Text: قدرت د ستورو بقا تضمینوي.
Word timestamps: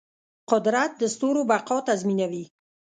قدرت 0.51 0.91
د 1.01 1.03
ستورو 1.13 1.41
بقا 1.49 1.77
تضمینوي. 1.87 2.45